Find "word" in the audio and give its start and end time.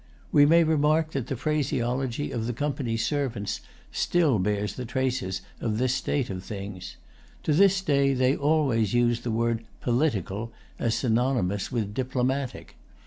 9.29-9.63